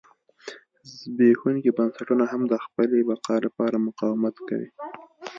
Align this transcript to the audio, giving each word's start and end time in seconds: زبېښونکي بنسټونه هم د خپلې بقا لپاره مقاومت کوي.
زبېښونکي 0.97 1.69
بنسټونه 1.77 2.23
هم 2.31 2.41
د 2.51 2.53
خپلې 2.65 2.99
بقا 3.09 3.35
لپاره 3.45 3.83
مقاومت 3.87 4.35
کوي. 4.47 4.69